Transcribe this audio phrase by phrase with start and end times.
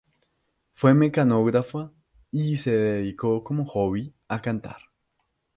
[0.73, 1.91] Fue mecanógrafa
[2.31, 4.77] y se dedicó, como hobby, a cantar.